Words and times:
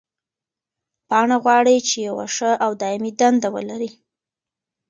پاڼه 1.09 1.37
غواړي 1.43 1.75
چې 1.87 1.97
یوه 2.07 2.25
ښه 2.35 2.51
او 2.63 2.71
دایمي 2.81 3.11
دنده 3.19 3.49
ولري. 3.55 3.89